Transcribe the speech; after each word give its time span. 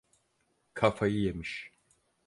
Kafayı 0.73 1.17
yemiş. 1.21 1.71